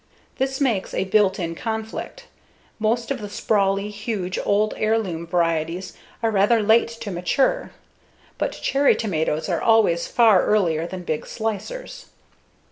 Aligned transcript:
This 0.39 0.59
makes 0.59 0.95
a 0.95 1.03
built 1.03 1.37
in 1.37 1.53
conflict: 1.53 2.25
most 2.79 3.11
of 3.11 3.21
the 3.21 3.29
sprawly, 3.29 3.91
huge, 3.91 4.39
old 4.43 4.73
heirloom 4.75 5.27
varieties 5.27 5.93
are 6.23 6.31
rather 6.31 6.59
late 6.63 6.87
to 7.01 7.11
mature. 7.11 7.69
But 8.39 8.53
cherry 8.53 8.95
tomatoes 8.95 9.47
are 9.47 9.61
always 9.61 10.07
far 10.07 10.43
earlier 10.43 10.87
than 10.87 11.03
big 11.03 11.25
slicers. 11.27 12.05